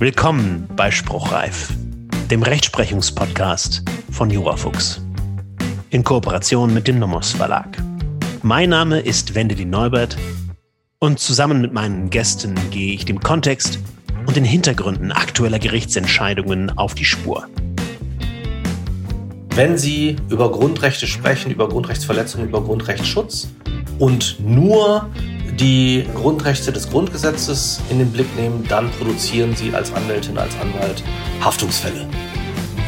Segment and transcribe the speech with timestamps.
[0.00, 1.72] Willkommen bei Spruchreif,
[2.28, 5.00] dem Rechtsprechungspodcast von Jurafuchs.
[5.90, 7.80] In Kooperation mit dem Nomos Verlag.
[8.42, 10.16] Mein Name ist Wendelin Neubert
[10.98, 13.78] und zusammen mit meinen Gästen gehe ich dem Kontext
[14.26, 17.46] und den Hintergründen aktueller Gerichtsentscheidungen auf die Spur.
[19.54, 23.48] Wenn Sie über Grundrechte sprechen, über Grundrechtsverletzungen, über Grundrechtsschutz
[24.00, 25.08] und nur
[25.58, 31.02] die Grundrechte des Grundgesetzes in den Blick nehmen, dann produzieren Sie als Anwältin, als Anwalt
[31.40, 32.06] Haftungsfälle.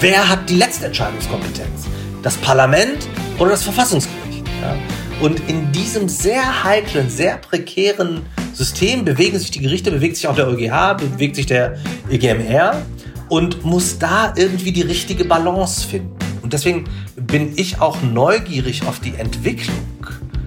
[0.00, 1.86] Wer hat die letzte Entscheidungskompetenz?
[2.22, 4.44] Das Parlament oder das Verfassungsgericht?
[4.60, 4.76] Ja?
[5.20, 10.34] Und in diesem sehr heiklen, sehr prekären System bewegen sich die Gerichte, bewegt sich auch
[10.34, 11.78] der EuGH, bewegt sich der
[12.10, 12.82] EGMR
[13.28, 16.16] und muss da irgendwie die richtige Balance finden.
[16.42, 16.84] Und deswegen
[17.16, 19.76] bin ich auch neugierig auf die Entwicklung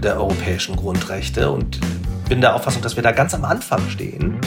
[0.02, 1.80] der europäischen Grundrechte und
[2.30, 4.40] bin der Auffassung, dass wir da ganz am Anfang stehen.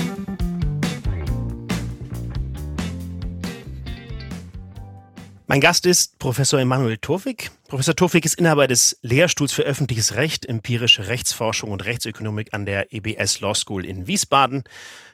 [5.49, 7.51] Mein Gast ist Professor Emanuel Tofik.
[7.69, 12.95] Professor Tofik ist Inhaber des Lehrstuhls für öffentliches Recht, empirische Rechtsforschung und Rechtsökonomik an der
[12.95, 14.63] EBS Law School in Wiesbaden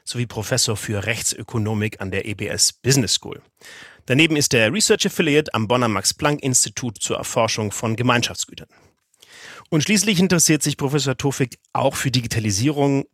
[0.05, 3.41] sowie Professor für Rechtsökonomik an der EBS Business School.
[4.05, 8.69] Daneben ist er Research Affiliate am Bonner Max Planck Institut zur Erforschung von Gemeinschaftsgütern.
[9.69, 13.05] Und schließlich interessiert sich Professor Tofik auch für Digitalisierung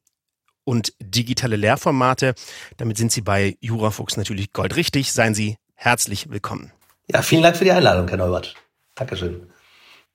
[0.64, 2.34] und digitale Lehrformate.
[2.78, 5.12] Damit sind Sie bei Jurafuchs natürlich goldrichtig.
[5.12, 6.72] Seien Sie herzlich willkommen.
[7.12, 8.56] Ja, vielen Dank für die Einladung, Herr Neubert.
[8.96, 9.48] Dankeschön.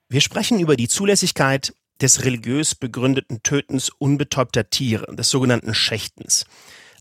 [0.09, 6.47] Wir sprechen über die Zulässigkeit des religiös begründeten Tötens unbetäubter Tiere, des sogenannten Schächtens.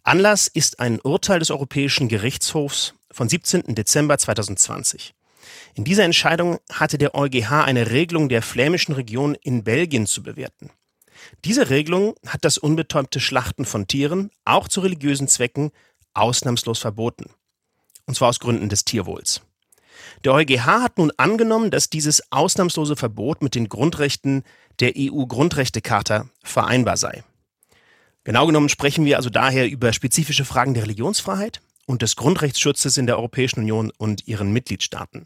[0.04, 3.74] Anlass ist ein Urteil des Europäischen Gerichtshofs von 17.
[3.74, 5.14] Dezember 2020.
[5.76, 10.72] In dieser Entscheidung hatte der EuGH eine Regelung der flämischen Region in Belgien zu bewerten.
[11.46, 15.72] Diese Regelung hat das unbetäubte Schlachten von Tieren, auch zu religiösen Zwecken,
[16.14, 17.32] ausnahmslos verboten.
[18.06, 19.42] Und zwar aus Gründen des Tierwohls.
[20.24, 24.44] Der EuGH hat nun angenommen, dass dieses ausnahmslose Verbot mit den Grundrechten
[24.80, 27.24] der EU-Grundrechtecharta vereinbar sei.
[28.24, 33.08] Genau genommen sprechen wir also daher über spezifische Fragen der Religionsfreiheit und des Grundrechtsschutzes in
[33.08, 35.26] der Europäischen Union und ihren Mitgliedstaaten.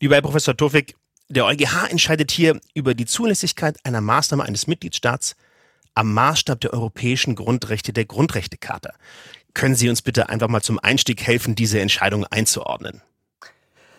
[0.00, 0.96] Lieber Herr Professor Tofik,
[1.28, 5.36] der EuGH entscheidet hier über die Zulässigkeit einer Maßnahme eines Mitgliedstaats
[5.94, 8.92] am Maßstab der europäischen Grundrechte der Grundrechtecharta.
[9.54, 13.00] Können Sie uns bitte einfach mal zum Einstieg helfen, diese Entscheidung einzuordnen?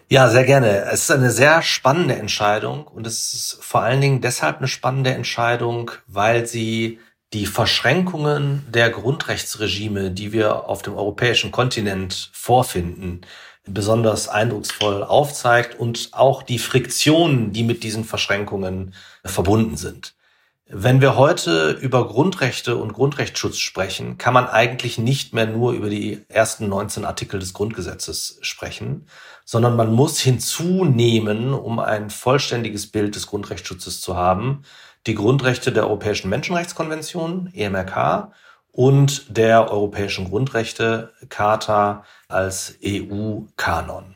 [0.10, 0.82] Ja, sehr gerne.
[0.92, 5.14] Es ist eine sehr spannende Entscheidung und es ist vor allen Dingen deshalb eine spannende
[5.14, 7.00] Entscheidung, weil sie
[7.34, 13.22] die Verschränkungen der Grundrechtsregime, die wir auf dem europäischen Kontinent vorfinden,
[13.66, 20.16] besonders eindrucksvoll aufzeigt und auch die Friktionen, die mit diesen Verschränkungen verbunden sind.
[20.72, 25.90] Wenn wir heute über Grundrechte und Grundrechtsschutz sprechen, kann man eigentlich nicht mehr nur über
[25.90, 29.08] die ersten 19 Artikel des Grundgesetzes sprechen,
[29.50, 34.62] sondern man muss hinzunehmen, um ein vollständiges Bild des Grundrechtsschutzes zu haben,
[35.08, 38.32] die Grundrechte der Europäischen Menschenrechtskonvention, EMRK,
[38.72, 44.14] und der Europäischen Grundrechtecharta als EU-Kanon.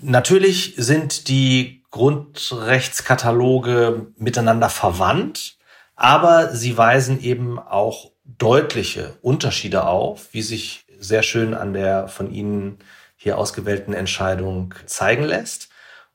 [0.00, 5.58] Natürlich sind die Grundrechtskataloge miteinander verwandt,
[5.96, 12.32] aber sie weisen eben auch deutliche Unterschiede auf, wie sich sehr schön an der von
[12.32, 12.78] Ihnen
[13.26, 15.68] hier ausgewählten Entscheidung zeigen lässt.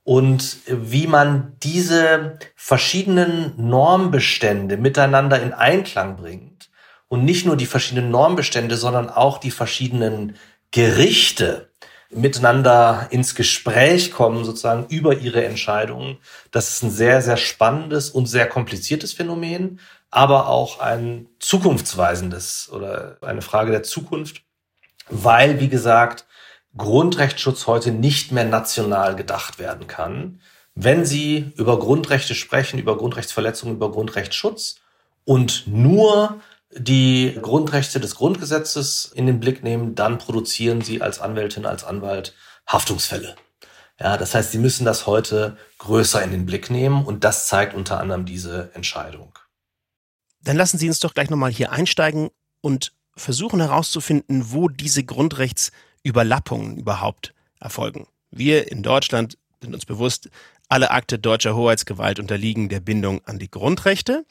[0.04, 6.70] Und wie man diese verschiedenen Normbestände miteinander in Einklang bringt,
[7.10, 10.38] und nicht nur die verschiedenen Normbestände, sondern auch die verschiedenen
[10.72, 11.70] Gerichte
[12.10, 16.20] miteinander ins Gespräch kommen, sozusagen über ihre Entscheidungen.
[16.52, 23.18] Das ist ein sehr, sehr spannendes und sehr kompliziertes Phänomen, aber auch ein zukunftsweisendes oder
[23.22, 24.44] eine Frage der Zukunft,
[25.10, 26.26] weil, wie gesagt,
[26.78, 30.42] Grundrechtsschutz heute nicht mehr national gedacht werden kann.
[30.74, 34.78] Wenn Sie über Grundrechte sprechen, über Grundrechtsverletzungen, über Grundrechtsschutz
[35.26, 36.42] und nur
[36.74, 42.34] die Grundrechte des Grundgesetzes in den Blick nehmen, dann produzieren sie als Anwältin, als Anwalt
[42.66, 43.36] Haftungsfälle.
[44.00, 47.74] Ja, das heißt, sie müssen das heute größer in den Blick nehmen und das zeigt
[47.74, 49.38] unter anderem diese Entscheidung.
[50.44, 52.30] Dann lassen Sie uns doch gleich nochmal hier einsteigen
[52.62, 55.04] und versuchen herauszufinden, wo diese
[56.02, 58.08] Grundrechtsüberlappungen überhaupt erfolgen.
[58.32, 60.30] Wir in Deutschland sind uns bewusst,
[60.70, 64.26] alle Akte deutscher Hoheitsgewalt unterliegen der Bindung an die Grundrechte.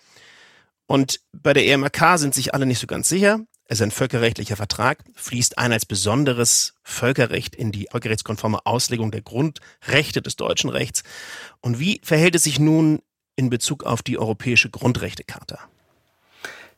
[0.87, 3.41] Und bei der EMRK sind sich alle nicht so ganz sicher.
[3.67, 9.23] Es ist ein völkerrechtlicher Vertrag, fließt ein als besonderes Völkerrecht in die völkerrechtskonforme Auslegung der
[9.23, 11.05] Grundrechte des deutschen Rechts.
[11.61, 13.01] Und wie verhält es sich nun
[13.37, 15.61] in Bezug auf die Europäische Grundrechtecharta?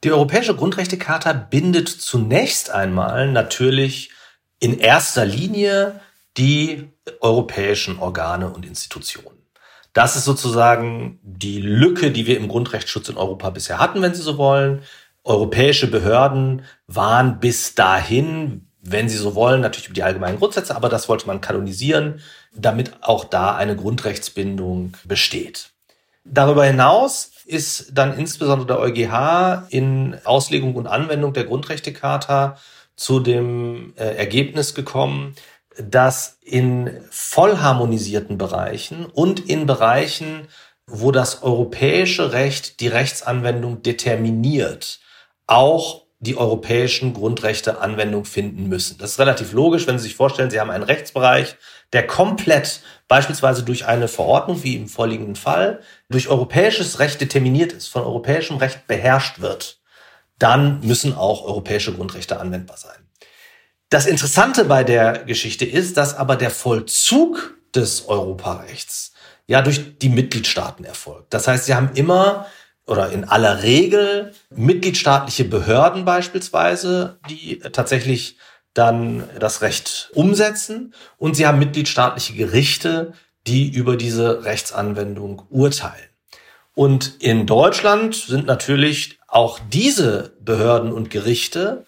[0.04, 4.10] Die Europäische Grundrechtecharta bindet zunächst einmal natürlich
[4.62, 6.00] in erster Linie
[6.36, 6.88] die
[7.20, 9.42] europäischen Organe und Institutionen.
[9.92, 14.22] Das ist sozusagen die Lücke, die wir im Grundrechtsschutz in Europa bisher hatten, wenn Sie
[14.22, 14.82] so wollen.
[15.24, 20.88] Europäische Behörden waren bis dahin, wenn Sie so wollen, natürlich über die allgemeinen Grundsätze, aber
[20.88, 22.20] das wollte man kanonisieren,
[22.54, 25.70] damit auch da eine Grundrechtsbindung besteht.
[26.24, 32.58] Darüber hinaus ist dann insbesondere der EuGH in Auslegung und Anwendung der Grundrechtecharta
[32.96, 35.34] zu dem äh, Ergebnis gekommen,
[35.78, 40.48] dass in vollharmonisierten Bereichen und in Bereichen,
[40.86, 45.00] wo das europäische Recht die Rechtsanwendung determiniert,
[45.46, 48.96] auch die europäischen Grundrechte Anwendung finden müssen.
[48.98, 51.56] Das ist relativ logisch, wenn Sie sich vorstellen, Sie haben einen Rechtsbereich,
[51.92, 57.88] der komplett beispielsweise durch eine Verordnung, wie im vorliegenden Fall, durch europäisches Recht determiniert ist,
[57.88, 59.81] von europäischem Recht beherrscht wird,
[60.42, 62.96] dann müssen auch europäische Grundrechte anwendbar sein.
[63.90, 69.12] Das Interessante bei der Geschichte ist, dass aber der Vollzug des Europarechts
[69.46, 71.34] ja durch die Mitgliedstaaten erfolgt.
[71.34, 72.46] Das heißt, sie haben immer
[72.86, 78.38] oder in aller Regel mitgliedstaatliche Behörden beispielsweise, die tatsächlich
[78.74, 83.12] dann das Recht umsetzen und sie haben mitgliedstaatliche Gerichte,
[83.46, 86.08] die über diese Rechtsanwendung urteilen.
[86.74, 91.86] Und in Deutschland sind natürlich auch diese Behörden und Gerichte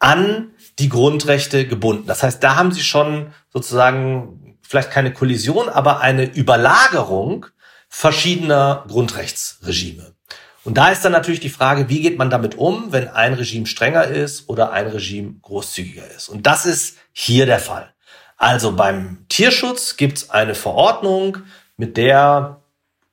[0.00, 0.50] an
[0.80, 2.06] die Grundrechte gebunden.
[2.08, 7.46] Das heißt, da haben sie schon sozusagen vielleicht keine Kollision, aber eine Überlagerung
[7.88, 10.14] verschiedener Grundrechtsregime.
[10.64, 13.66] Und da ist dann natürlich die Frage, wie geht man damit um, wenn ein Regime
[13.66, 16.28] strenger ist oder ein Regime großzügiger ist.
[16.28, 17.94] Und das ist hier der Fall.
[18.36, 21.38] Also beim Tierschutz gibt es eine Verordnung,
[21.76, 22.62] mit der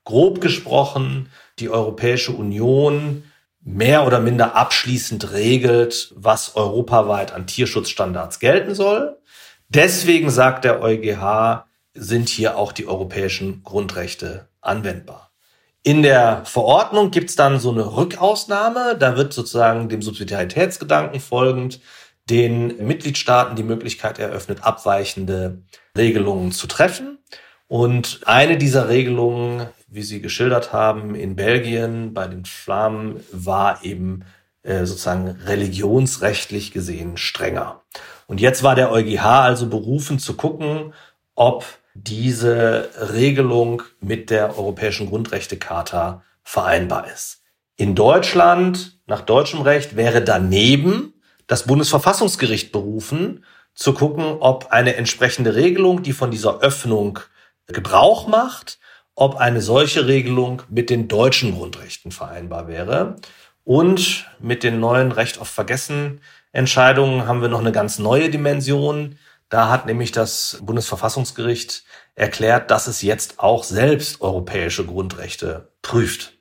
[0.04, 1.30] grob gesprochen
[1.60, 3.24] die Europäische Union
[3.68, 9.18] mehr oder minder abschließend regelt, was europaweit an Tierschutzstandards gelten soll.
[9.68, 15.32] Deswegen sagt der EuGH, sind hier auch die europäischen Grundrechte anwendbar.
[15.84, 18.96] In der Verordnung gibt's dann so eine Rückausnahme.
[18.98, 21.82] Da wird sozusagen dem Subsidiaritätsgedanken folgend
[22.30, 25.64] den Mitgliedstaaten die Möglichkeit eröffnet, abweichende
[25.98, 27.20] Regelungen zu treffen.
[27.68, 34.26] Und eine dieser Regelungen wie Sie geschildert haben, in Belgien bei den Flammen war eben
[34.64, 37.82] äh, sozusagen religionsrechtlich gesehen strenger.
[38.28, 40.94] Und jetzt war der EuGH also berufen zu gucken,
[41.36, 47.42] ob diese Regelung mit der Europäischen Grundrechtecharta vereinbar ist.
[47.76, 51.14] In Deutschland, nach deutschem Recht, wäre daneben
[51.48, 57.20] das Bundesverfassungsgericht berufen, zu gucken, ob eine entsprechende Regelung, die von dieser Öffnung
[57.68, 58.80] Gebrauch macht,
[59.18, 63.16] ob eine solche Regelung mit den deutschen Grundrechten vereinbar wäre.
[63.64, 66.22] Und mit den neuen Recht auf Vergessen
[66.52, 69.18] Entscheidungen haben wir noch eine ganz neue Dimension.
[69.50, 71.84] Da hat nämlich das Bundesverfassungsgericht
[72.14, 76.38] erklärt, dass es jetzt auch selbst europäische Grundrechte prüft.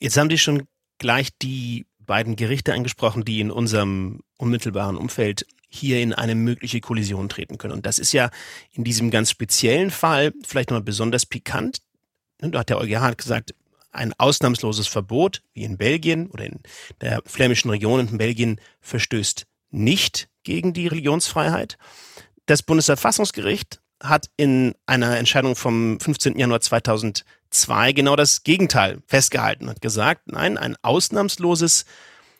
[0.00, 0.64] Jetzt haben die schon
[0.98, 7.28] gleich die beiden Gerichte angesprochen, die in unserem unmittelbaren Umfeld hier in eine mögliche Kollision
[7.28, 7.74] treten können.
[7.74, 8.30] Und das ist ja
[8.72, 11.78] in diesem ganz speziellen Fall vielleicht nochmal besonders pikant,
[12.50, 13.54] da hat der EuGH gesagt,
[13.92, 16.60] ein ausnahmsloses Verbot, wie in Belgien oder in
[17.00, 21.78] der flämischen Region in Belgien, verstößt nicht gegen die Religionsfreiheit.
[22.46, 26.38] Das Bundesverfassungsgericht hat in einer Entscheidung vom 15.
[26.38, 31.84] Januar 2002 genau das Gegenteil festgehalten und gesagt, nein, ein ausnahmsloses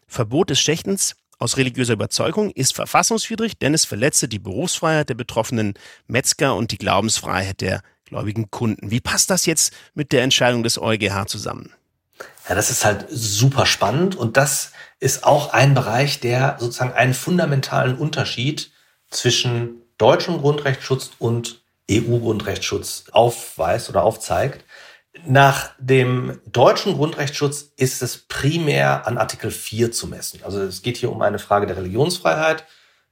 [0.09, 5.75] Verbot des Schächtens aus religiöser Überzeugung ist verfassungswidrig, denn es verletze die Berufsfreiheit der betroffenen
[6.07, 8.91] Metzger und die Glaubensfreiheit der gläubigen Kunden.
[8.91, 11.73] Wie passt das jetzt mit der Entscheidung des EuGH zusammen?
[12.49, 17.15] Ja, das ist halt super spannend und das ist auch ein Bereich, der sozusagen einen
[17.15, 18.71] fundamentalen Unterschied
[19.11, 24.65] zwischen deutschem Grundrechtsschutz und EU-Grundrechtsschutz aufweist oder aufzeigt.
[25.27, 30.41] Nach dem deutschen Grundrechtsschutz ist es primär an Artikel 4 zu messen.
[30.43, 32.65] Also es geht hier um eine Frage der Religionsfreiheit.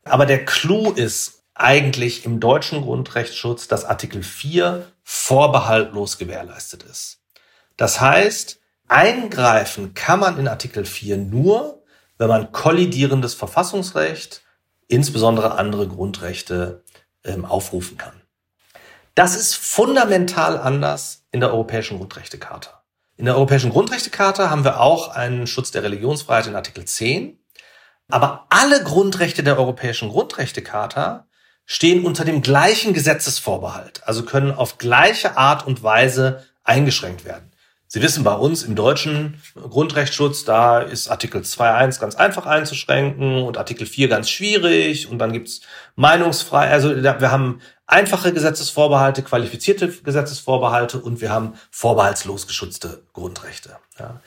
[0.05, 7.21] Aber der Clou ist, eigentlich im deutschen Grundrechtsschutz, dass Artikel 4 vorbehaltlos gewährleistet ist.
[7.77, 11.83] Das heißt, eingreifen kann man in Artikel 4 nur,
[12.19, 14.43] wenn man kollidierendes Verfassungsrecht,
[14.89, 16.85] insbesondere andere Grundrechte,
[17.25, 18.21] ähm, aufrufen kann.
[19.15, 22.83] Das ist fundamental anders in der Europäischen Grundrechtecharta.
[23.17, 27.39] In der Europäischen Grundrechtecharta haben wir auch einen Schutz der Religionsfreiheit in Artikel 10.
[28.09, 31.27] Aber alle Grundrechte der Europäischen Grundrechtecharta
[31.73, 37.53] stehen unter dem gleichen Gesetzesvorbehalt, also können auf gleiche Art und Weise eingeschränkt werden.
[37.87, 43.57] Sie wissen, bei uns im deutschen Grundrechtsschutz, da ist Artikel 2.1 ganz einfach einzuschränken und
[43.57, 45.61] Artikel 4 ganz schwierig und dann gibt's
[45.95, 46.73] Meinungsfreiheit.
[46.73, 53.77] Also wir haben einfache Gesetzesvorbehalte, qualifizierte Gesetzesvorbehalte und wir haben vorbehaltslos geschützte Grundrechte.
[53.97, 54.21] Ja.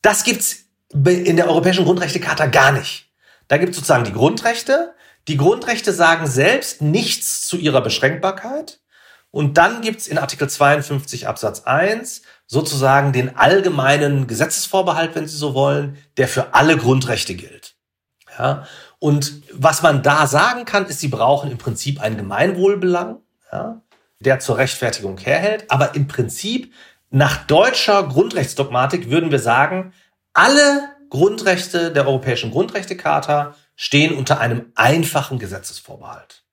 [0.00, 3.10] Das gibt's in der Europäischen Grundrechtecharta gar nicht.
[3.48, 4.94] Da gibt's sozusagen die Grundrechte.
[5.28, 8.80] Die Grundrechte sagen selbst nichts zu ihrer Beschränkbarkeit.
[9.30, 15.54] Und dann gibt's in Artikel 52 Absatz 1 sozusagen den allgemeinen Gesetzesvorbehalt, wenn Sie so
[15.54, 17.74] wollen, der für alle Grundrechte gilt.
[18.38, 18.66] Ja?
[19.00, 23.82] Und was man da sagen kann, ist, Sie brauchen im Prinzip einen Gemeinwohlbelang, ja,
[24.20, 25.70] der zur Rechtfertigung herhält.
[25.70, 26.72] Aber im Prinzip
[27.10, 29.92] nach deutscher Grundrechtsdogmatik würden wir sagen,
[30.32, 36.44] alle Grundrechte der Europäischen Grundrechtecharta stehen unter einem einfachen Gesetzesvorbehalt.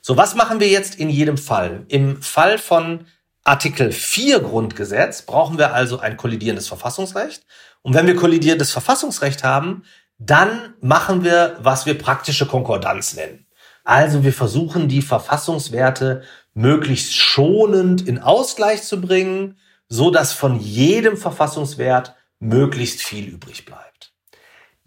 [0.00, 1.84] So, was machen wir jetzt in jedem Fall?
[1.88, 3.06] Im Fall von
[3.44, 7.44] Artikel 4 Grundgesetz brauchen wir also ein kollidierendes Verfassungsrecht.
[7.82, 9.84] Und wenn wir kollidierendes Verfassungsrecht haben,
[10.18, 13.46] dann machen wir, was wir praktische Konkordanz nennen.
[13.84, 16.22] Also wir versuchen die Verfassungswerte
[16.52, 19.58] möglichst schonend in Ausgleich zu bringen,
[19.88, 23.87] so dass von jedem Verfassungswert möglichst viel übrig bleibt.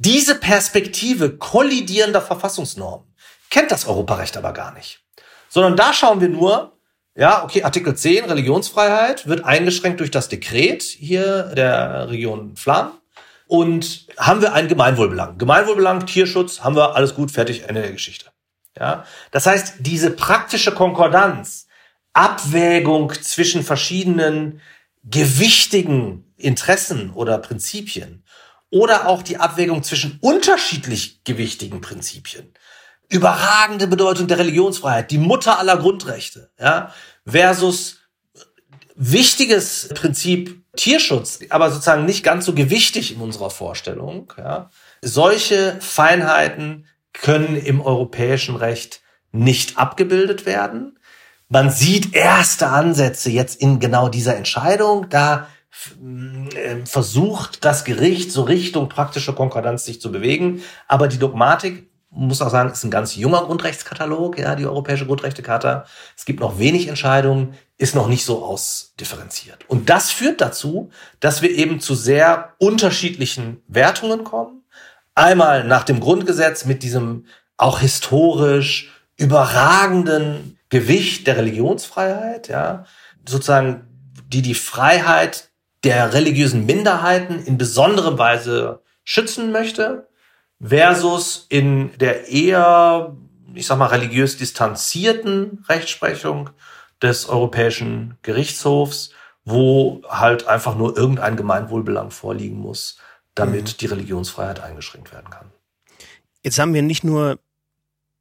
[0.04, 3.06] Diese Perspektive kollidierender Verfassungsnormen
[3.52, 5.00] kennt das Europarecht aber gar nicht,
[5.48, 6.76] sondern da schauen wir nur,
[7.14, 12.94] ja, okay, Artikel 10, Religionsfreiheit, wird eingeschränkt durch das Dekret hier der Region Flam.
[13.46, 15.38] Und haben wir einen Gemeinwohlbelang.
[15.38, 18.32] Gemeinwohlbelang, Tierschutz, haben wir alles gut, fertig, Ende der Geschichte.
[18.80, 21.68] Ja, das heißt, diese praktische Konkordanz,
[22.14, 24.62] Abwägung zwischen verschiedenen
[25.04, 28.24] gewichtigen Interessen oder Prinzipien
[28.72, 32.54] oder auch die Abwägung zwischen unterschiedlich gewichtigen Prinzipien,
[33.10, 36.92] überragende Bedeutung der Religionsfreiheit, die Mutter aller Grundrechte, ja,
[37.26, 37.98] versus
[38.96, 44.70] wichtiges Prinzip Tierschutz, aber sozusagen nicht ganz so gewichtig in unserer Vorstellung, ja.
[45.02, 49.02] Solche Feinheiten können im europäischen Recht
[49.32, 50.98] nicht abgebildet werden.
[51.50, 55.10] Man sieht erste Ansätze jetzt in genau dieser Entscheidung.
[55.10, 55.48] Da
[56.86, 60.62] versucht das Gericht so Richtung praktische Konkordanz sich zu bewegen.
[60.88, 65.86] Aber die Dogmatik muss auch sagen, ist ein ganz junger Grundrechtskatalog, ja, die Europäische Grundrechtecharta.
[66.18, 69.60] Es gibt noch wenig Entscheidungen, ist noch nicht so ausdifferenziert.
[69.70, 74.64] Und das führt dazu, dass wir eben zu sehr unterschiedlichen Wertungen kommen.
[75.16, 77.26] Einmal nach dem Grundgesetz mit diesem
[77.56, 82.86] auch historisch überragenden Gewicht der Religionsfreiheit, ja,
[83.26, 83.88] sozusagen,
[84.28, 85.51] die die Freiheit
[85.84, 90.08] der religiösen Minderheiten in besonderem Weise schützen möchte
[90.62, 93.16] versus in der eher,
[93.56, 96.52] ich sag mal, religiös distanzierten Rechtsprechung
[97.02, 99.12] des Europäischen Gerichtshofs,
[99.44, 102.98] wo halt einfach nur irgendein Gemeinwohlbelang vorliegen muss,
[103.34, 103.78] damit mhm.
[103.80, 105.52] die Religionsfreiheit eingeschränkt werden kann.
[106.44, 107.40] Jetzt haben wir nicht nur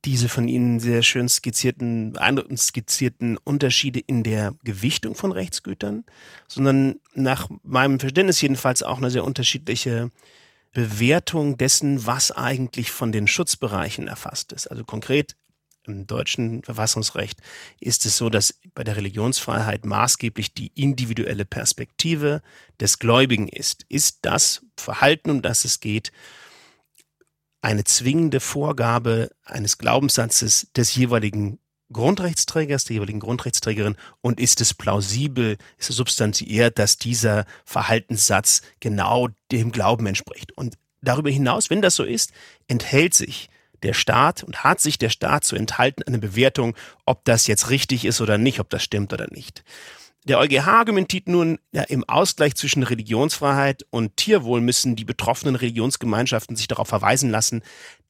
[0.04, 2.16] diese von Ihnen sehr schön skizzierten,
[2.56, 6.04] skizzierten Unterschiede in der Gewichtung von Rechtsgütern,
[6.48, 10.10] sondern nach meinem Verständnis jedenfalls auch eine sehr unterschiedliche
[10.72, 14.68] Bewertung dessen, was eigentlich von den Schutzbereichen erfasst ist.
[14.68, 15.36] Also konkret
[15.86, 17.40] im deutschen Verfassungsrecht
[17.80, 22.42] ist es so, dass bei der Religionsfreiheit maßgeblich die individuelle Perspektive
[22.78, 23.84] des Gläubigen ist.
[23.88, 26.12] Ist das Verhalten, um das es geht,
[27.62, 31.58] eine zwingende Vorgabe eines Glaubenssatzes des jeweiligen
[31.92, 39.28] Grundrechtsträgers, der jeweiligen Grundrechtsträgerin und ist es plausibel, ist es substanziert, dass dieser Verhaltenssatz genau
[39.50, 40.52] dem Glauben entspricht.
[40.52, 42.32] Und darüber hinaus, wenn das so ist,
[42.68, 43.50] enthält sich
[43.82, 46.76] der Staat und hat sich der Staat zu enthalten eine Bewertung,
[47.06, 49.64] ob das jetzt richtig ist oder nicht, ob das stimmt oder nicht.
[50.24, 56.56] Der EuGH argumentiert nun, ja, im Ausgleich zwischen Religionsfreiheit und Tierwohl müssen die betroffenen Religionsgemeinschaften
[56.56, 57.62] sich darauf verweisen lassen,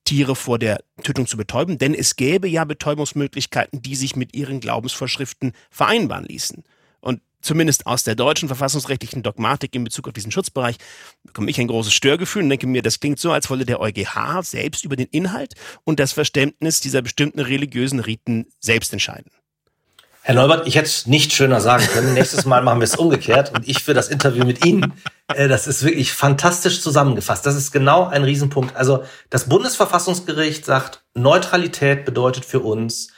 [0.05, 4.59] Tiere vor der Tötung zu betäuben, denn es gäbe ja Betäubungsmöglichkeiten, die sich mit ihren
[4.59, 6.65] Glaubensvorschriften vereinbaren ließen.
[7.01, 10.79] Und zumindest aus der deutschen verfassungsrechtlichen Dogmatik in Bezug auf diesen Schutzbereich
[11.23, 14.43] bekomme ich ein großes Störgefühl und denke mir, das klingt so, als wolle der EuGH
[14.43, 19.31] selbst über den Inhalt und das Verständnis dieser bestimmten religiösen Riten selbst entscheiden.
[20.23, 22.13] Herr Neubert, ich hätte es nicht schöner sagen können.
[22.13, 24.93] Nächstes Mal machen wir es umgekehrt und ich für das Interview mit Ihnen.
[25.29, 27.47] Äh, das ist wirklich fantastisch zusammengefasst.
[27.47, 28.77] Das ist genau ein Riesenpunkt.
[28.77, 33.13] Also das Bundesverfassungsgericht sagt, Neutralität bedeutet für uns,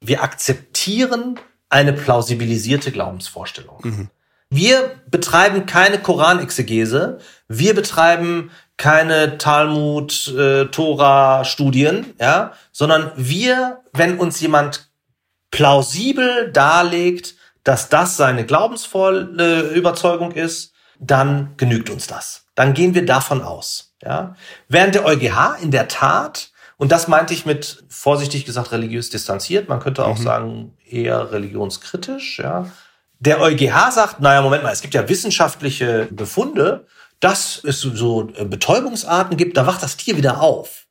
[0.00, 3.80] wir akzeptieren eine plausibilisierte Glaubensvorstellung.
[3.82, 4.10] Mhm.
[4.48, 14.18] Wir betreiben keine Koranexegese, wir betreiben keine Talmud, äh, Tora Studien, ja, sondern wir, wenn
[14.18, 14.88] uns jemand
[15.56, 17.34] plausibel darlegt,
[17.64, 22.44] dass das seine glaubensvolle Überzeugung ist, dann genügt uns das.
[22.54, 23.94] Dann gehen wir davon aus.
[24.02, 24.36] Ja?
[24.68, 29.66] Während der EuGH in der Tat, und das meinte ich mit vorsichtig gesagt religiös distanziert,
[29.70, 30.22] man könnte auch mhm.
[30.22, 32.70] sagen eher religionskritisch, ja.
[33.18, 36.86] Der EuGH sagt, naja, Moment mal, es gibt ja wissenschaftliche Befunde,
[37.18, 40.84] dass es so Betäubungsarten gibt, da wacht das Tier wieder auf.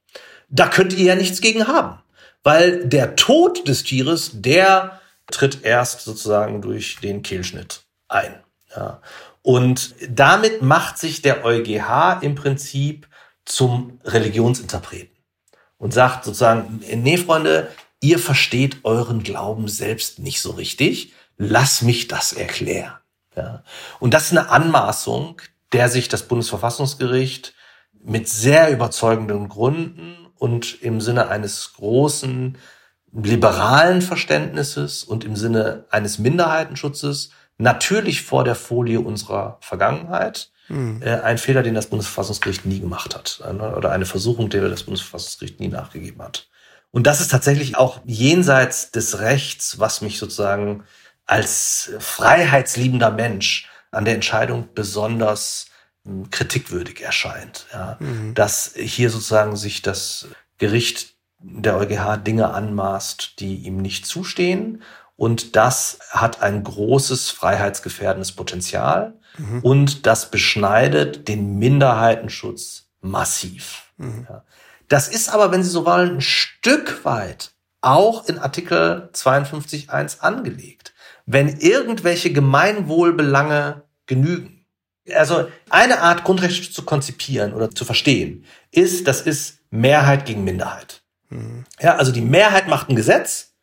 [0.49, 1.99] Da könnt ihr ja nichts gegen haben.
[2.45, 8.43] Weil der Tod des Tieres, der tritt erst sozusagen durch den Kehlschnitt ein.
[8.75, 9.01] Ja.
[9.41, 13.07] Und damit macht sich der EuGH im Prinzip
[13.45, 15.15] zum Religionsinterpreten
[15.77, 17.67] und sagt sozusagen, nee, Freunde,
[17.99, 21.13] ihr versteht euren Glauben selbst nicht so richtig.
[21.37, 22.93] Lass mich das erklären.
[23.35, 23.63] Ja.
[23.99, 25.41] Und das ist eine Anmaßung,
[25.73, 27.55] der sich das Bundesverfassungsgericht
[28.03, 32.57] mit sehr überzeugenden Gründen und im Sinne eines großen
[33.13, 40.51] liberalen Verständnisses und im Sinne eines Minderheitenschutzes natürlich vor der Folie unserer Vergangenheit.
[40.67, 41.01] Mhm.
[41.01, 43.41] Äh, ein Fehler, den das Bundesverfassungsgericht nie gemacht hat.
[43.77, 46.47] Oder eine Versuchung, der das Bundesverfassungsgericht nie nachgegeben hat.
[46.91, 50.83] Und das ist tatsächlich auch jenseits des Rechts, was mich sozusagen
[51.25, 55.74] als freiheitsliebender Mensch an der Entscheidung besonders hm,
[56.31, 57.67] kritikwürdig erscheint.
[57.73, 57.97] Ja.
[57.99, 58.33] Mhm.
[58.33, 64.81] Dass hier sozusagen sich das Gericht der EuGH Dinge anmaßt, die ihm nicht zustehen.
[65.15, 69.13] Und das hat ein großes freiheitsgefährdendes Potenzial.
[69.37, 69.59] Mhm.
[69.61, 73.91] Und das beschneidet den Minderheitenschutz massiv.
[73.97, 74.27] Mhm.
[74.29, 74.43] Ja.
[74.87, 80.93] Das ist aber, wenn Sie so wollen, ein Stück weit auch in Artikel 52.1 angelegt.
[81.25, 84.54] Wenn irgendwelche Gemeinwohlbelange genügen.
[85.13, 91.01] Also eine Art Grundrechte zu konzipieren oder zu verstehen, ist, das ist Mehrheit gegen Minderheit.
[91.29, 91.65] Mhm.
[91.79, 93.53] Ja, also die Mehrheit macht ein Gesetz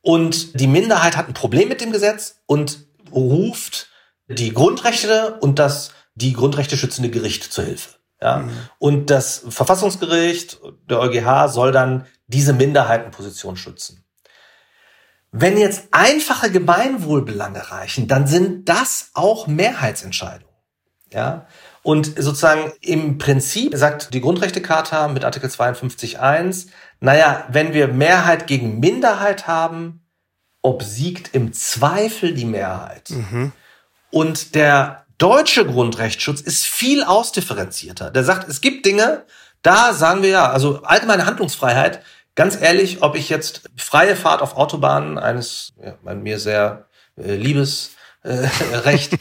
[0.00, 3.88] und die Minderheit hat ein Problem mit dem Gesetz und ruft
[4.28, 7.96] die Grundrechte und das die Grundrechte schützende Gericht zur Hilfe.
[8.20, 8.38] Ja?
[8.38, 8.50] Mhm.
[8.78, 14.04] Und das Verfassungsgericht, der EuGH soll dann diese Minderheitenposition schützen.
[15.30, 20.51] Wenn jetzt einfache Gemeinwohlbelange reichen, dann sind das auch Mehrheitsentscheidungen.
[21.12, 21.46] Ja?
[21.82, 26.68] Und sozusagen im Prinzip sagt die Grundrechtecharta mit Artikel 52.1,
[27.00, 30.02] naja, wenn wir Mehrheit gegen Minderheit haben,
[30.62, 33.10] obsiegt im Zweifel die Mehrheit.
[33.10, 33.52] Mhm.
[34.10, 38.10] Und der deutsche Grundrechtsschutz ist viel ausdifferenzierter.
[38.10, 39.24] Der sagt, es gibt Dinge,
[39.62, 42.02] da sagen wir ja, also allgemeine Handlungsfreiheit,
[42.34, 47.90] ganz ehrlich, ob ich jetzt freie Fahrt auf Autobahnen eines ja, mir sehr äh, liebes
[48.22, 48.46] äh,
[48.84, 49.18] Recht,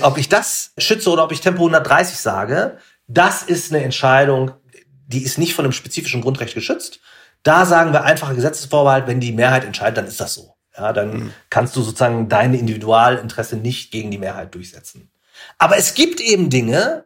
[0.00, 4.52] ob ich das schütze oder ob ich Tempo 130 sage, das ist eine Entscheidung,
[5.06, 7.00] die ist nicht von einem spezifischen Grundrecht geschützt.
[7.42, 10.54] Da sagen wir einfacher Gesetzesvorbehalt, wenn die Mehrheit entscheidet, dann ist das so.
[10.76, 11.32] Ja, dann mhm.
[11.50, 15.10] kannst du sozusagen deine Individualinteresse nicht gegen die Mehrheit durchsetzen.
[15.56, 17.04] Aber es gibt eben Dinge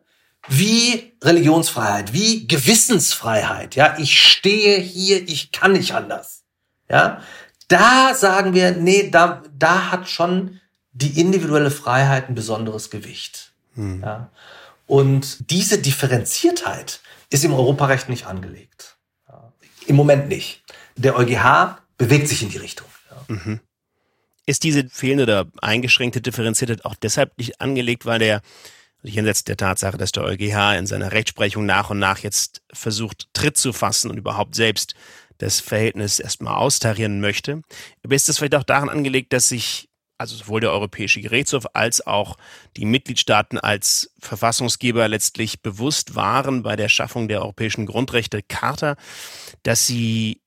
[0.49, 3.77] wie Religionsfreiheit, wie Gewissensfreiheit.
[3.77, 6.43] Ja, ich stehe hier, ich kann nicht anders.
[6.91, 7.23] Ja,
[7.69, 10.61] da sagen wir, nee, da, da hat schon
[10.93, 13.53] die individuelle Freiheit ein besonderes Gewicht.
[13.75, 14.03] Mhm.
[14.03, 14.31] Ja,
[14.87, 17.01] und diese Differenziertheit
[17.31, 18.99] ist im Europarecht nicht angelegt.
[19.29, 19.53] Ja.
[19.87, 20.63] Im Moment nicht.
[20.97, 22.87] Der EuGH bewegt sich in die Richtung.
[23.11, 23.35] Ja.
[23.35, 23.61] Mhm.
[24.45, 28.43] Ist diese fehlende oder eingeschränkte Differenziertheit auch deshalb nicht angelegt, weil der
[29.03, 33.57] jenseits der Tatsache, dass der EuGH in seiner Rechtsprechung nach und nach jetzt versucht, Tritt
[33.57, 34.95] zu fassen und überhaupt selbst
[35.39, 37.63] das Verhältnis erstmal austarieren möchte.
[38.05, 39.89] Aber ist es vielleicht auch daran angelegt, dass sich
[40.23, 42.37] also sowohl der Europäische Gerichtshof als auch
[42.77, 48.97] die Mitgliedstaaten als Verfassungsgeber letztlich bewusst waren bei der Schaffung der Europäischen Grundrechte-Charta,
[49.65, 50.41] dass sie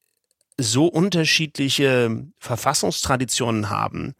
[0.57, 4.15] so unterschiedliche Verfassungstraditionen haben,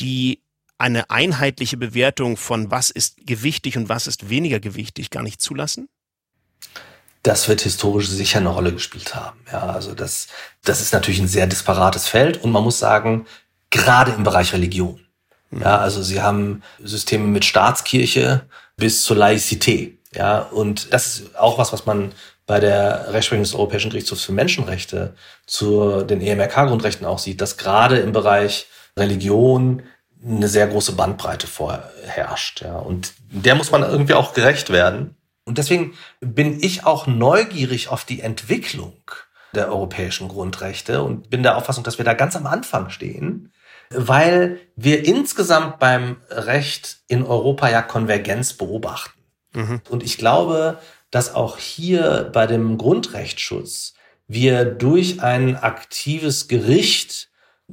[0.00, 0.42] die
[0.76, 5.88] eine einheitliche Bewertung von was ist gewichtig und was ist weniger gewichtig gar nicht zulassen?
[7.22, 9.38] Das wird historisch sicher eine Rolle gespielt haben.
[9.50, 10.26] Ja, also das,
[10.64, 13.26] das ist natürlich ein sehr disparates Feld und man muss sagen,
[13.70, 15.00] gerade im Bereich Religion.
[15.50, 18.42] Ja, also sie haben Systeme mit Staatskirche
[18.76, 19.98] bis zur Laizität.
[20.14, 22.12] Ja, und das ist auch was, was man
[22.46, 25.14] bei der Rechtsprechung des Europäischen Gerichtshofs für Menschenrechte
[25.46, 29.82] zu den EMRK-Grundrechten auch sieht, dass gerade im Bereich Religion
[30.24, 32.62] eine sehr große Bandbreite vorherrscht.
[32.62, 35.16] Ja, und der muss man irgendwie auch gerecht werden.
[35.44, 38.94] Und deswegen bin ich auch neugierig auf die Entwicklung
[39.54, 43.52] der europäischen Grundrechte und bin der Auffassung, dass wir da ganz am Anfang stehen
[43.90, 49.20] weil wir insgesamt beim Recht in Europa ja Konvergenz beobachten.
[49.54, 49.80] Mhm.
[49.88, 50.78] Und ich glaube,
[51.10, 53.94] dass auch hier bei dem Grundrechtsschutz
[54.28, 57.28] wir durch ein aktives Gericht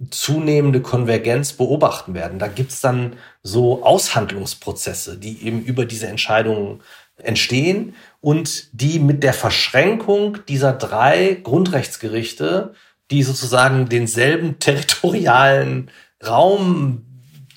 [0.09, 2.39] zunehmende Konvergenz beobachten werden.
[2.39, 6.81] Da gibt's dann so Aushandlungsprozesse, die eben über diese Entscheidungen
[7.17, 12.73] entstehen und die mit der Verschränkung dieser drei Grundrechtsgerichte,
[13.13, 15.91] die sozusagen denselben territorialen
[16.25, 17.05] Raum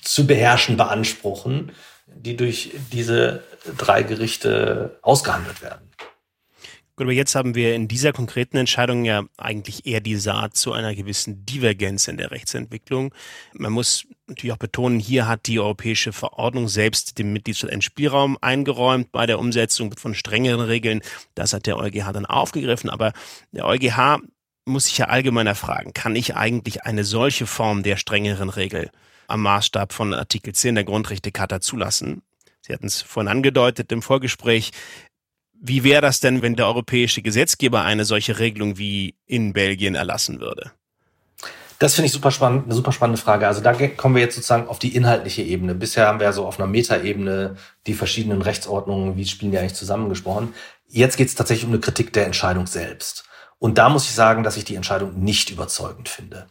[0.03, 1.71] zu beherrschen beanspruchen,
[2.05, 3.43] die durch diese
[3.75, 5.87] drei Gerichte ausgehandelt werden.
[6.95, 10.73] Gut, aber jetzt haben wir in dieser konkreten Entscheidung ja eigentlich eher die Saat zu
[10.73, 13.13] einer gewissen Divergenz in der Rechtsentwicklung.
[13.53, 18.37] Man muss natürlich auch betonen, hier hat die europäische Verordnung selbst dem Mitgliedstaat einen Spielraum
[18.41, 21.01] eingeräumt bei der Umsetzung von strengeren Regeln.
[21.33, 22.89] Das hat der EuGH dann aufgegriffen.
[22.91, 23.13] Aber
[23.51, 24.19] der EuGH
[24.67, 28.89] muss sich ja allgemeiner fragen, kann ich eigentlich eine solche Form der strengeren Regel
[29.27, 32.21] am Maßstab von Artikel 10 der Grundrechtecharta zulassen?
[32.61, 34.71] Sie hatten es vorhin angedeutet im Vorgespräch.
[35.53, 40.39] Wie wäre das denn, wenn der europäische Gesetzgeber eine solche Regelung wie in Belgien erlassen
[40.39, 40.71] würde?
[41.79, 43.47] Das finde ich super spannend, eine super spannende Frage.
[43.47, 45.75] Also da kommen wir jetzt sozusagen auf die inhaltliche Ebene.
[45.75, 50.53] Bisher haben wir so auf einer Metaebene die verschiedenen Rechtsordnungen, wie spielen die eigentlich zusammengesprochen.
[50.87, 53.25] Jetzt geht es tatsächlich um eine Kritik der Entscheidung selbst.
[53.59, 56.47] Und da muss ich sagen, dass ich die Entscheidung nicht überzeugend finde.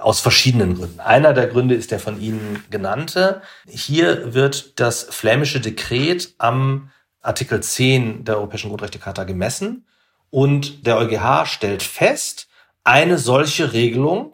[0.00, 1.00] Aus verschiedenen Gründen.
[1.00, 3.42] Einer der Gründe ist der von Ihnen genannte.
[3.66, 6.90] Hier wird das flämische Dekret am
[7.22, 9.86] Artikel 10 der Europäischen Grundrechtecharta gemessen
[10.30, 12.48] und der EuGH stellt fest,
[12.84, 14.32] eine solche Regelung,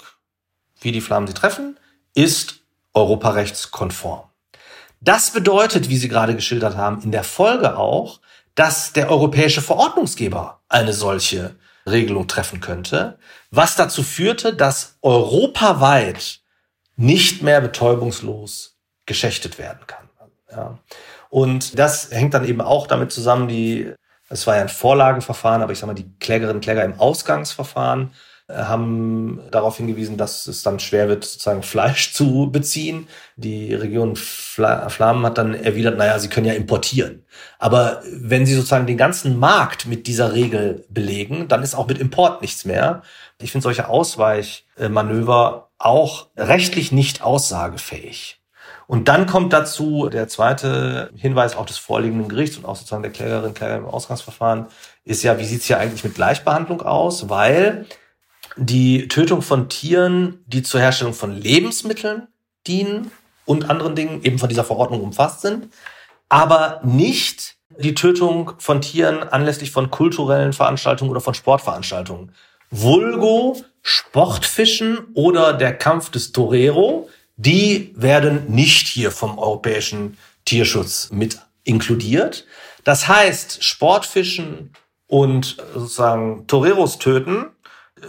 [0.80, 1.78] wie die Flammen sie treffen,
[2.14, 2.60] ist
[2.94, 4.24] europarechtskonform.
[5.00, 8.20] Das bedeutet, wie Sie gerade geschildert haben, in der Folge auch,
[8.54, 13.18] dass der europäische Verordnungsgeber eine solche Regelung treffen könnte,
[13.50, 16.40] was dazu führte, dass europaweit
[16.96, 20.08] nicht mehr betäubungslos geschächtet werden kann.
[20.50, 20.78] Ja.
[21.28, 23.92] Und das hängt dann eben auch damit zusammen, die,
[24.28, 28.12] es war ja ein Vorlagenverfahren, aber ich sag mal, die Klägerinnen und Kläger im Ausgangsverfahren
[28.48, 33.08] haben darauf hingewiesen, dass es dann schwer wird, sozusagen Fleisch zu beziehen.
[33.36, 37.24] Die Region Flammen hat dann erwidert, naja, sie können ja importieren.
[37.58, 41.98] Aber wenn sie sozusagen den ganzen Markt mit dieser Regel belegen, dann ist auch mit
[41.98, 43.02] Import nichts mehr.
[43.40, 48.40] Ich finde solche Ausweichmanöver auch rechtlich nicht aussagefähig.
[48.86, 53.10] Und dann kommt dazu der zweite Hinweis auch des vorliegenden Gerichts und auch sozusagen der
[53.10, 54.66] Klägerin, Kläger im Ausgangsverfahren,
[55.04, 57.28] ist ja, wie sieht es hier eigentlich mit Gleichbehandlung aus?
[57.28, 57.86] Weil
[58.56, 62.28] die Tötung von Tieren, die zur Herstellung von Lebensmitteln
[62.66, 63.10] dienen
[63.44, 65.68] und anderen Dingen eben von dieser Verordnung umfasst sind,
[66.28, 72.32] aber nicht die Tötung von Tieren anlässlich von kulturellen Veranstaltungen oder von Sportveranstaltungen.
[72.70, 81.38] Vulgo, Sportfischen oder der Kampf des Torero, die werden nicht hier vom europäischen Tierschutz mit
[81.64, 82.46] inkludiert.
[82.84, 84.72] Das heißt, Sportfischen
[85.06, 87.46] und sozusagen Toreros töten,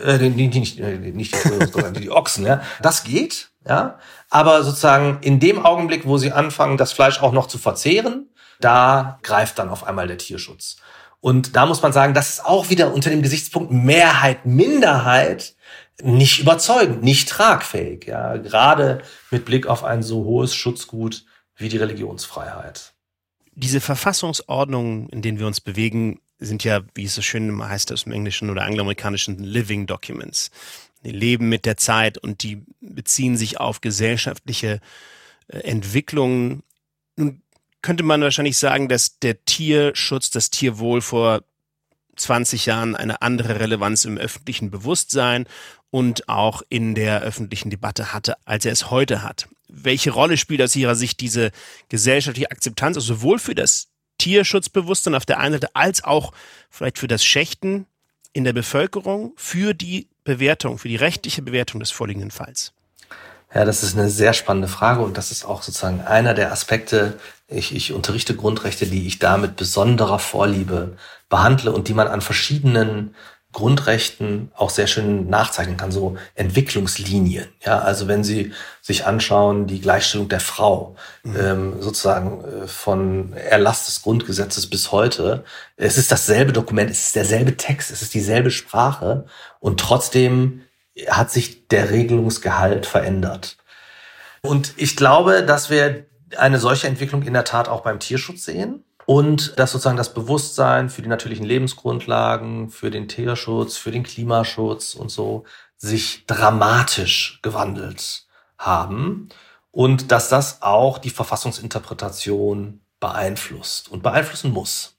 [0.03, 3.99] äh, nicht, nicht, nicht die, Toreros, die Ochsen, ja, das geht, ja.
[4.29, 9.19] Aber sozusagen in dem Augenblick, wo sie anfangen, das Fleisch auch noch zu verzehren, da
[9.23, 10.77] greift dann auf einmal der Tierschutz.
[11.19, 15.55] Und da muss man sagen, das ist auch wieder unter dem Gesichtspunkt Mehrheit, Minderheit
[16.03, 21.77] nicht überzeugend, nicht tragfähig, ja, gerade mit Blick auf ein so hohes Schutzgut wie die
[21.77, 22.93] Religionsfreiheit.
[23.53, 28.03] Diese Verfassungsordnungen, in denen wir uns bewegen, sind ja, wie es so schön heißt aus
[28.03, 30.51] dem Englischen oder angloamerikanischen, Living Documents.
[31.03, 34.81] Die leben mit der Zeit und die beziehen sich auf gesellschaftliche
[35.47, 36.63] äh, Entwicklungen.
[37.15, 37.41] Nun
[37.81, 41.43] könnte man wahrscheinlich sagen, dass der Tierschutz, das Tierwohl vor
[42.15, 45.45] 20 Jahren eine andere Relevanz im öffentlichen Bewusstsein
[45.89, 49.47] und auch in der öffentlichen Debatte hatte, als er es heute hat.
[49.69, 51.51] Welche Rolle spielt aus Ihrer Sicht diese
[51.89, 56.31] gesellschaftliche Akzeptanz, also sowohl für das Tierschutzbewusstsein auf der einen Seite als auch
[56.69, 57.85] vielleicht für das Schächten
[58.33, 62.73] in der Bevölkerung, für die Bewertung, für die rechtliche Bewertung des vorliegenden Falls?
[63.53, 67.17] Ja, das ist eine sehr spannende Frage und das ist auch sozusagen einer der Aspekte.
[67.47, 70.97] Ich, ich unterrichte Grundrechte, die ich da mit besonderer Vorliebe
[71.29, 73.15] behandle und die man an verschiedenen
[73.53, 77.47] Grundrechten auch sehr schön nachzeichnen kann, so Entwicklungslinien.
[77.65, 81.35] Ja, also wenn Sie sich anschauen, die Gleichstellung der Frau, mhm.
[81.39, 85.43] ähm, sozusagen äh, von Erlass des Grundgesetzes bis heute,
[85.75, 89.25] es ist dasselbe Dokument, es ist derselbe Text, es ist dieselbe Sprache
[89.59, 90.61] und trotzdem
[91.09, 93.57] hat sich der Regelungsgehalt verändert.
[94.41, 96.05] Und ich glaube, dass wir
[96.37, 100.89] eine solche Entwicklung in der Tat auch beim Tierschutz sehen und dass sozusagen das Bewusstsein
[100.89, 105.45] für die natürlichen Lebensgrundlagen, für den Tierschutz, für den Klimaschutz und so
[105.77, 109.29] sich dramatisch gewandelt haben
[109.71, 114.97] und dass das auch die Verfassungsinterpretation beeinflusst und beeinflussen muss.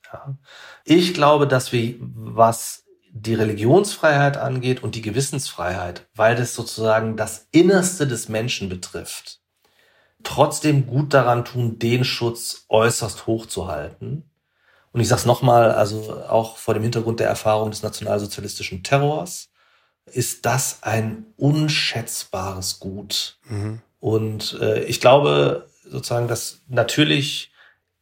[0.85, 7.47] Ich glaube, dass wir, was die Religionsfreiheit angeht und die Gewissensfreiheit, weil das sozusagen das
[7.51, 9.38] Innerste des Menschen betrifft,
[10.22, 14.24] trotzdem gut daran tun, den Schutz äußerst hoch zu halten.
[14.92, 19.50] Und ich sage es nochmal, also auch vor dem Hintergrund der Erfahrung des nationalsozialistischen Terrors,
[20.07, 23.38] ist das ein unschätzbares Gut.
[23.44, 23.81] Mhm.
[24.00, 27.52] Und äh, ich glaube sozusagen, dass natürlich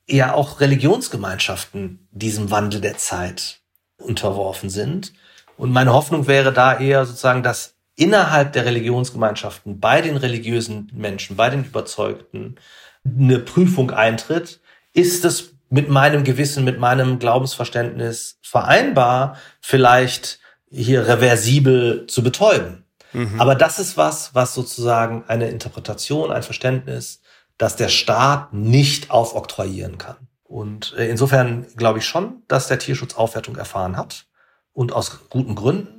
[0.07, 3.61] eher auch Religionsgemeinschaften diesem Wandel der Zeit
[3.98, 5.12] unterworfen sind.
[5.57, 11.37] Und meine Hoffnung wäre da eher sozusagen, dass innerhalb der Religionsgemeinschaften bei den religiösen Menschen,
[11.37, 12.56] bei den Überzeugten
[13.04, 14.61] eine Prüfung eintritt.
[14.92, 20.38] Ist es mit meinem Gewissen, mit meinem Glaubensverständnis vereinbar, vielleicht
[20.70, 22.85] hier reversibel zu betäuben?
[23.12, 23.40] Mhm.
[23.40, 27.22] Aber das ist was, was sozusagen eine Interpretation, ein Verständnis,
[27.59, 30.16] das der Staat nicht aufoktroyieren kann.
[30.44, 34.26] Und äh, insofern glaube ich schon, dass der Tierschutz Aufwertung erfahren hat
[34.72, 35.95] und aus guten Gründen.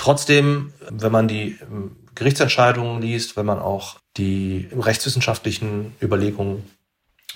[0.00, 6.64] Trotzdem, wenn man die ähm, Gerichtsentscheidungen liest, wenn man auch die rechtswissenschaftlichen Überlegungen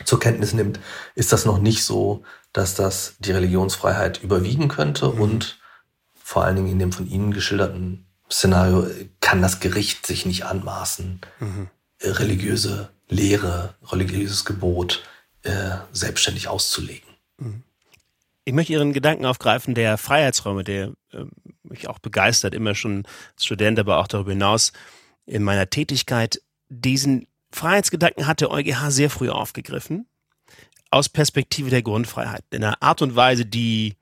[0.06, 0.80] zur Kenntnis nimmt,
[1.14, 2.22] ist das noch nicht so,
[2.54, 5.20] dass das die Religionsfreiheit überwiegen könnte mhm.
[5.20, 5.58] und
[6.14, 8.86] vor allen Dingen in dem von Ihnen geschilderten Szenario
[9.20, 11.68] kann das Gericht sich nicht anmaßen, mhm.
[12.00, 15.02] religiöse Lehre, religiöses Gebot
[15.42, 17.13] äh, selbstständig auszulegen.
[18.44, 21.24] Ich möchte Ihren Gedanken aufgreifen, der Freiheitsräume, der äh,
[21.62, 24.72] mich auch begeistert, immer schon als Student, aber auch darüber hinaus
[25.26, 26.42] in meiner Tätigkeit.
[26.68, 30.06] Diesen Freiheitsgedanken hat der EuGH sehr früh aufgegriffen,
[30.90, 33.96] aus Perspektive der Grundfreiheit, in einer Art und Weise, die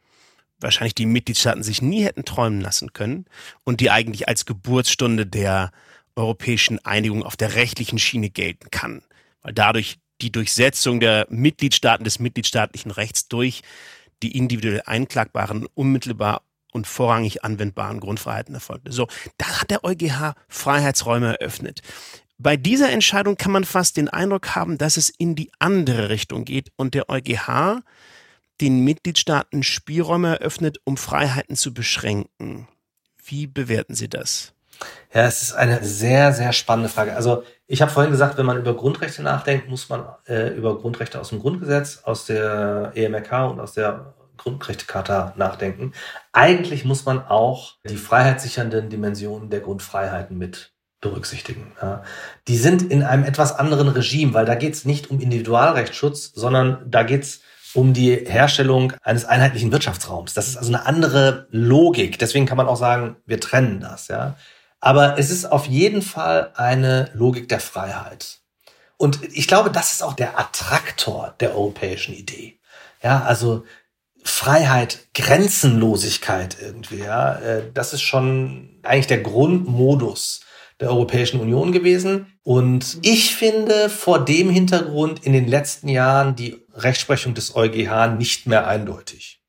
[0.59, 3.27] wahrscheinlich die Mitgliedstaaten sich nie hätten träumen lassen können
[3.65, 5.71] und die eigentlich als Geburtsstunde der
[6.17, 9.03] europäischen Einigung auf der rechtlichen Schiene gelten kann,
[9.43, 13.63] weil dadurch die Durchsetzung der Mitgliedstaaten des mitgliedstaatlichen Rechts durch
[14.23, 18.93] die individuell einklagbaren, unmittelbar und vorrangig anwendbaren Grundfreiheiten erfolgte.
[18.93, 19.09] So,
[19.39, 21.83] da hat der EuGH Freiheitsräume eröffnet.
[22.39, 26.45] Bei dieser Entscheidung kann man fast den Eindruck haben, dass es in die andere Richtung
[26.45, 27.83] geht und der EuGH
[28.61, 32.69] den Mitgliedstaaten Spielräume eröffnet, um Freiheiten zu beschränken.
[33.25, 34.55] Wie bewerten Sie das?
[35.15, 37.15] Ja, es ist eine sehr, sehr spannende Frage.
[37.15, 41.21] Also ich habe vorhin gesagt, wenn man über Grundrechte nachdenkt, muss man äh, über Grundrechte
[41.21, 45.93] aus dem Grundgesetz, aus der EMRK und aus der Grundrechtecharta nachdenken.
[46.33, 51.73] Eigentlich muss man auch die freiheitssichernden Dimensionen der Grundfreiheiten mit berücksichtigen.
[51.81, 52.03] Ja.
[52.49, 56.91] Die sind in einem etwas anderen Regime, weil da geht es nicht um Individualrechtsschutz, sondern
[56.91, 57.41] da geht es
[57.75, 60.35] um die Herstellung eines einheitlichen Wirtschaftsraums.
[60.35, 62.19] Das ist also eine andere Logik.
[62.19, 64.09] Deswegen kann man auch sagen, wir trennen das.
[64.09, 64.37] Ja.
[64.83, 68.40] Aber es ist auf jeden Fall eine Logik der Freiheit.
[68.97, 72.59] Und ich glaube, das ist auch der Attraktor der europäischen Idee.
[73.01, 73.64] Ja, also
[74.25, 80.40] Freiheit, Grenzenlosigkeit irgendwie, ja, äh, das ist schon eigentlich der Grundmodus
[80.81, 82.33] der Europäischen Union gewesen.
[82.42, 88.49] Und ich finde vor dem Hintergrund in den letzten Jahren die Rechtsprechung des EuGH nicht
[88.49, 89.40] mehr eindeutig.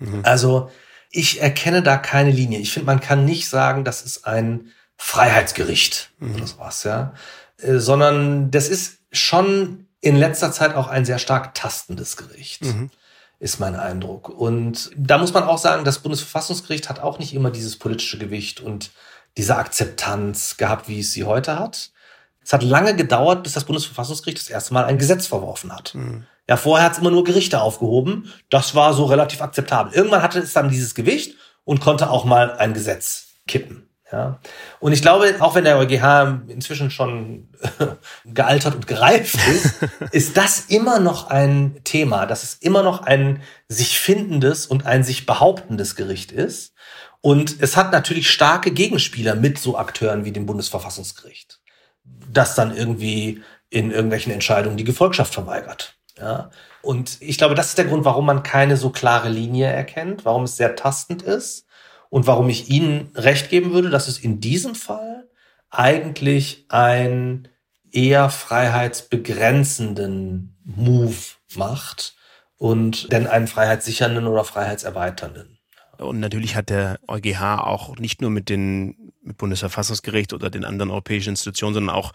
[0.00, 0.20] Mhm.
[0.24, 0.70] Also
[1.16, 2.58] ich erkenne da keine Linie.
[2.58, 6.34] Ich finde, man kann nicht sagen, das ist ein Freiheitsgericht mhm.
[6.34, 7.14] oder sowas, ja.
[7.58, 12.64] Äh, sondern das ist schon in letzter Zeit auch ein sehr stark tastendes Gericht.
[12.64, 12.90] Mhm.
[13.38, 14.28] Ist mein Eindruck.
[14.28, 18.60] Und da muss man auch sagen, das Bundesverfassungsgericht hat auch nicht immer dieses politische Gewicht
[18.60, 18.90] und
[19.36, 21.90] diese Akzeptanz gehabt, wie es sie heute hat.
[22.42, 25.94] Es hat lange gedauert, bis das Bundesverfassungsgericht das erste Mal ein Gesetz verworfen hat.
[25.94, 26.24] Mhm.
[26.48, 28.32] Ja, vorher hat es immer nur Gerichte aufgehoben.
[28.50, 29.92] Das war so relativ akzeptabel.
[29.92, 33.86] Irgendwann hatte es dann dieses Gewicht und konnte auch mal ein Gesetz kippen.
[34.12, 34.38] Ja.
[34.78, 37.48] Und ich glaube, auch wenn der EuGH inzwischen schon
[38.24, 39.74] gealtert und gereift ist,
[40.12, 45.02] ist das immer noch ein Thema, dass es immer noch ein sich findendes und ein
[45.02, 46.72] sich behauptendes Gericht ist.
[47.20, 51.58] Und es hat natürlich starke Gegenspieler mit so Akteuren wie dem Bundesverfassungsgericht,
[52.04, 55.95] das dann irgendwie in irgendwelchen Entscheidungen die Gefolgschaft verweigert.
[56.18, 56.50] Ja?
[56.82, 60.42] Und ich glaube, das ist der Grund, warum man keine so klare Linie erkennt, warum
[60.44, 61.66] es sehr tastend ist
[62.08, 65.28] und warum ich Ihnen recht geben würde, dass es in diesem Fall
[65.70, 67.48] eigentlich ein
[67.90, 71.14] eher freiheitsbegrenzenden Move
[71.54, 72.16] macht
[72.56, 75.58] und denn einen freiheitssichernden oder freiheitserweiternden.
[75.98, 81.30] Und natürlich hat der EuGH auch nicht nur mit dem Bundesverfassungsgericht oder den anderen europäischen
[81.30, 82.12] Institutionen, sondern auch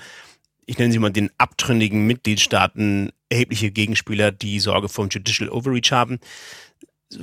[0.65, 6.19] ich nenne sie mal den abtrünnigen Mitgliedstaaten erhebliche Gegenspieler, die Sorge vom Judicial Overreach haben.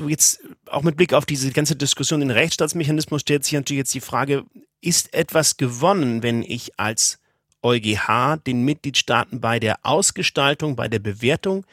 [0.06, 4.00] Jetzt auch mit Blick auf diese ganze Diskussion den Rechtsstaatsmechanismus stellt sich natürlich jetzt die
[4.00, 4.44] Frage,
[4.80, 7.18] ist etwas gewonnen, wenn ich als
[7.62, 11.66] EuGH den Mitgliedstaaten bei der Ausgestaltung, bei der Bewertung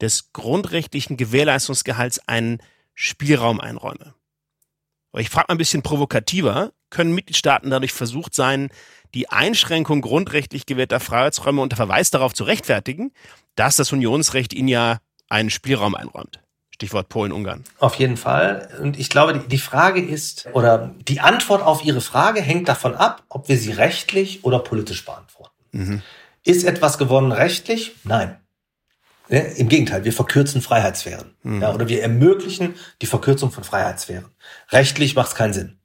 [0.00, 2.58] des grundrechtlichen Gewährleistungsgehalts einen
[2.94, 4.14] Spielraum einräume?
[5.16, 8.70] Ich frage mal ein bisschen provokativer, können Mitgliedstaaten dadurch versucht sein,
[9.14, 13.12] die Einschränkung grundrechtlich gewährter Freiheitsräume unter Verweis darauf zu rechtfertigen,
[13.58, 16.40] dass das Unionsrecht ihnen ja einen Spielraum einräumt?
[16.74, 17.64] Stichwort Polen-Ungarn.
[17.80, 18.68] Auf jeden Fall.
[18.80, 23.24] Und ich glaube, die, Frage ist, oder die Antwort auf Ihre Frage hängt davon ab,
[23.28, 25.54] ob wir sie rechtlich oder politisch beantworten.
[25.72, 26.02] Mhm.
[26.44, 27.96] Ist etwas gewonnen rechtlich?
[28.04, 28.38] Nein.
[29.28, 31.34] Ja, Im Gegenteil, wir verkürzen Freiheitssphären.
[31.42, 31.62] Mhm.
[31.62, 34.26] Ja, oder wir ermöglichen die Verkürzung von Freiheitssphären.
[34.70, 35.77] Rechtlich macht es keinen Sinn.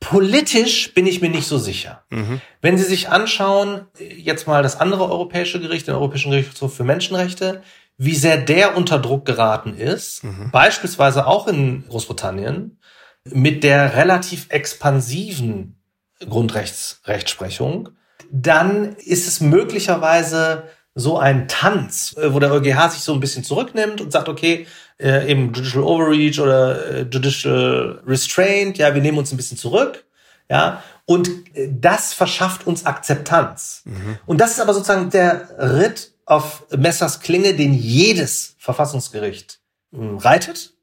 [0.00, 2.04] Politisch bin ich mir nicht so sicher.
[2.10, 2.40] Mhm.
[2.60, 7.62] Wenn Sie sich anschauen, jetzt mal das andere europäische Gericht, den Europäischen Gerichtshof für Menschenrechte,
[7.96, 10.50] wie sehr der unter Druck geraten ist, mhm.
[10.52, 12.78] beispielsweise auch in Großbritannien,
[13.24, 15.80] mit der relativ expansiven
[16.20, 17.90] Grundrechtsrechtsprechung,
[18.30, 24.00] dann ist es möglicherweise so ein Tanz, wo der EuGH sich so ein bisschen zurücknimmt
[24.00, 24.66] und sagt, okay,
[24.98, 30.04] äh, eben Judicial Overreach oder äh, Judicial Restraint, ja, wir nehmen uns ein bisschen zurück,
[30.50, 33.82] ja, und äh, das verschafft uns Akzeptanz.
[33.84, 34.18] Mhm.
[34.26, 39.60] Und das ist aber sozusagen der Ritt auf Messers Klinge, den jedes Verfassungsgericht
[39.92, 40.74] hm, reitet.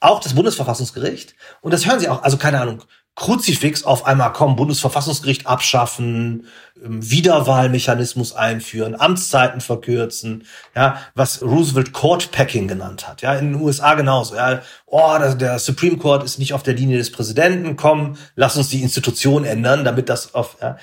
[0.00, 1.34] Auch das Bundesverfassungsgericht.
[1.60, 2.22] Und das hören Sie auch.
[2.22, 2.84] Also keine Ahnung.
[3.18, 6.46] Kruzifix auf einmal kommen, Bundesverfassungsgericht abschaffen,
[6.82, 10.44] ähm, Wiederwahlmechanismus einführen, Amtszeiten verkürzen,
[10.76, 15.58] ja, was Roosevelt Court Packing genannt hat, ja, in den USA genauso, ja, oh, der
[15.58, 19.84] Supreme Court ist nicht auf der Linie des Präsidenten, komm, lass uns die Institution ändern,
[19.84, 20.76] damit das auf, ja,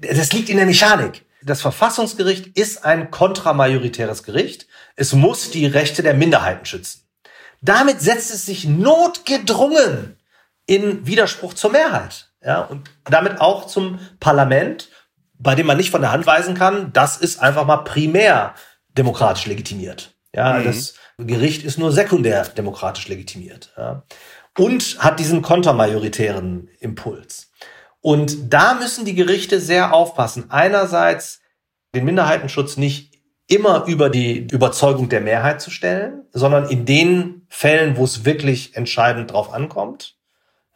[0.00, 4.66] das liegt in der Mechanik das Verfassungsgericht ist ein kontramajoritäres Gericht.
[4.96, 7.02] Es muss die Rechte der Minderheiten schützen.
[7.62, 10.15] Damit setzt es sich notgedrungen
[10.66, 12.30] in Widerspruch zur Mehrheit.
[12.44, 14.88] Ja, und damit auch zum Parlament,
[15.38, 18.54] bei dem man nicht von der Hand weisen kann, das ist einfach mal primär
[18.96, 20.14] demokratisch legitimiert.
[20.34, 20.64] Ja, mhm.
[20.64, 23.72] das Gericht ist nur sekundär demokratisch legitimiert.
[23.76, 24.04] Ja.
[24.58, 27.50] Und hat diesen kontermajoritären Impuls.
[28.00, 30.50] Und da müssen die Gerichte sehr aufpassen.
[30.50, 31.40] Einerseits
[31.94, 33.16] den Minderheitenschutz nicht
[33.48, 38.76] immer über die Überzeugung der Mehrheit zu stellen, sondern in den Fällen, wo es wirklich
[38.76, 40.15] entscheidend drauf ankommt.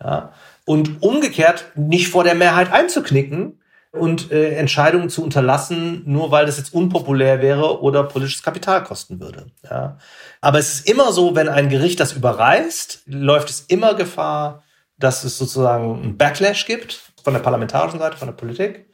[0.03, 0.33] Ja,
[0.65, 3.61] und umgekehrt nicht vor der Mehrheit einzuknicken
[3.93, 9.21] und äh, Entscheidungen zu unterlassen, nur weil das jetzt unpopulär wäre oder politisches Kapital kosten
[9.21, 9.47] würde.
[9.69, 9.99] Ja.
[10.41, 14.63] Aber es ist immer so, wenn ein Gericht das überreißt, läuft es immer Gefahr,
[14.97, 18.87] dass es sozusagen einen Backlash gibt von der parlamentarischen Seite, von der Politik.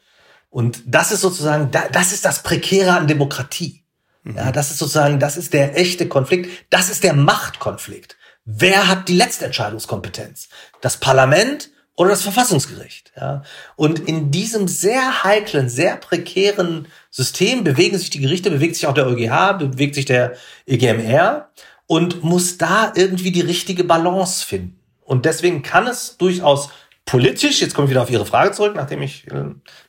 [0.49, 3.85] Und das ist sozusagen, das ist das Prekäre an Demokratie.
[4.25, 6.66] Ja, das ist sozusagen, das ist der echte Konflikt.
[6.71, 8.16] Das ist der Machtkonflikt.
[8.47, 10.49] Wer hat die letzte Entscheidungskompetenz?
[10.81, 13.13] Das Parlament oder das Verfassungsgericht?
[13.17, 13.43] Ja,
[13.75, 18.95] und in diesem sehr heiklen, sehr prekären System bewegen sich die Gerichte, bewegt sich auch
[18.95, 21.51] der EuGH, bewegt sich der EGMR
[21.87, 24.79] und muss da irgendwie die richtige Balance finden.
[25.01, 26.71] Und deswegen kann es durchaus
[27.07, 29.45] Politisch, jetzt komme ich wieder auf Ihre Frage zurück, nachdem ich äh,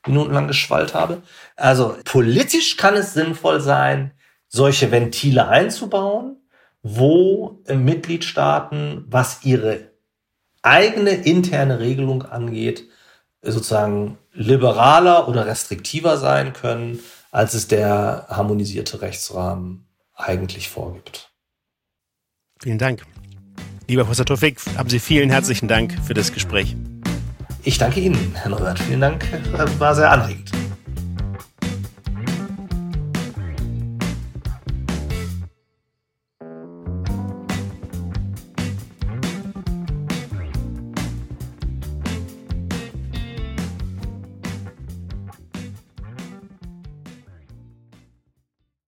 [0.06, 1.24] minutenlang geschwallt habe.
[1.56, 4.12] Also politisch kann es sinnvoll sein,
[4.48, 6.38] solche Ventile einzubauen,
[6.95, 9.91] wo Mitgliedstaaten, was ihre
[10.62, 12.88] eigene interne Regelung angeht,
[13.41, 17.00] sozusagen liberaler oder restriktiver sein können,
[17.32, 21.32] als es der harmonisierte Rechtsrahmen eigentlich vorgibt.
[22.60, 23.04] Vielen Dank.
[23.88, 26.76] Lieber Professor Tofik, haben Sie vielen herzlichen Dank für das Gespräch.
[27.63, 28.80] Ich danke Ihnen, Herr Norbert.
[28.80, 29.26] Vielen Dank,
[29.80, 30.52] war sehr anregend.